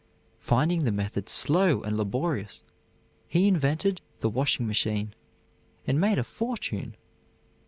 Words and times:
Finding 0.39 0.79
the 0.83 0.91
method 0.91 1.29
slow 1.29 1.83
and 1.83 1.95
laborious, 1.95 2.63
he 3.27 3.47
invented 3.47 4.01
the 4.19 4.31
washing 4.31 4.65
machine, 4.65 5.13
and 5.85 6.01
made 6.01 6.17
a 6.17 6.23
fortune. 6.23 6.95